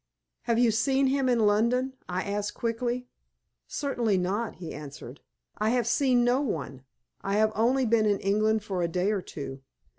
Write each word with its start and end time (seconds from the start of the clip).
"Have 0.45 0.57
you 0.57 0.71
seen 0.71 1.05
him 1.05 1.29
in 1.29 1.45
London?" 1.45 1.93
I 2.09 2.23
asked, 2.23 2.55
quickly. 2.55 3.05
"Certainly 3.67 4.17
not," 4.17 4.55
he 4.55 4.73
answered; 4.73 5.21
"I 5.59 5.69
have 5.69 5.85
seen 5.85 6.23
no 6.23 6.41
one. 6.41 6.81
I 7.21 7.35
have 7.35 7.51
only 7.53 7.85
been 7.85 8.07
in 8.07 8.19
England 8.19 8.63
for 8.63 8.81
a 8.81 8.87
day 8.87 9.11
or 9.11 9.21
two. 9.21 9.61